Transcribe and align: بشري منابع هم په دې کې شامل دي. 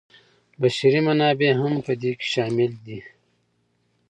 بشري 0.61 1.01
منابع 1.07 1.51
هم 1.61 1.73
په 1.85 1.93
دې 2.01 2.11
کې 2.19 2.27
شامل 2.33 2.71
دي. 2.85 2.99